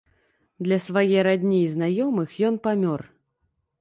[0.67, 3.01] Для свае радні і знаёмых ён памёр.